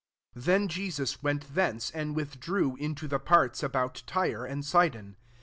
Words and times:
21 0.33 0.45
Then 0.47 0.67
Jesus 0.67 1.21
went 1.21 1.53
thence, 1.53 1.91
and 1.91 2.15
withdrew 2.15 2.75
into 2.77 3.07
the 3.07 3.19
parts 3.19 3.61
about 3.61 4.01
Tyre 4.07 4.43
and 4.47 4.65
Sidon. 4.65 5.15